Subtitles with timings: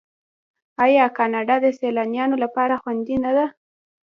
[0.85, 3.45] آیا کاناډا د سیلانیانو لپاره خوندي نه ده؟